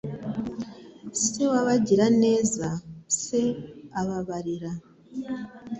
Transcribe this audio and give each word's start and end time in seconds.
Se 1.23 1.43
w'abagiraneza 1.51 2.67
Se 3.19 3.41
ababarira 3.99 4.71